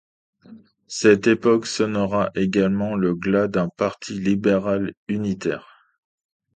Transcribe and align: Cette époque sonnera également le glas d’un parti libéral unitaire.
Cette 0.87 1.27
époque 1.27 1.67
sonnera 1.67 2.31
également 2.33 2.95
le 2.95 3.13
glas 3.13 3.47
d’un 3.47 3.69
parti 3.69 4.13
libéral 4.19 4.95
unitaire. 5.07 5.67